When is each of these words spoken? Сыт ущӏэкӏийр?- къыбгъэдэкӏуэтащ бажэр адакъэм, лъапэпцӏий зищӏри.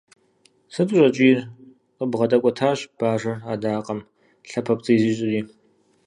Сыт 0.73 0.89
ущӏэкӏийр?- 0.93 1.49
къыбгъэдэкӏуэтащ 1.97 2.79
бажэр 2.97 3.37
адакъэм, 3.51 3.99
лъапэпцӏий 4.49 4.99
зищӏри. 5.01 5.41